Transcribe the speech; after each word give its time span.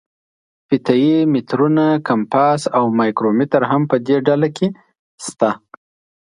فیته 0.67 0.93
یي 1.03 1.15
مترونه، 1.33 1.85
کمپاس 2.07 2.61
او 2.77 2.83
مایکرومتر 2.99 3.61
هم 3.71 3.81
په 3.91 3.95
دې 4.05 4.17
ډله 4.27 4.49
کې 4.57 4.67
شته. 5.25 5.49